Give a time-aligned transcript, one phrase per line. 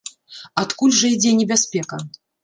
[0.61, 2.01] Адкуль жа ідзе небяспека?